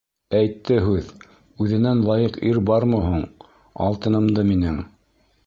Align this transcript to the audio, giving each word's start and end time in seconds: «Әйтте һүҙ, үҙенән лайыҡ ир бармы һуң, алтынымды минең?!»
«Әйтте 0.37 0.77
һүҙ, 0.85 1.11
үҙенән 1.65 2.01
лайыҡ 2.07 2.41
ир 2.53 2.59
бармы 2.71 3.03
һуң, 3.05 3.23
алтынымды 3.91 4.49
минең?!» 4.51 4.83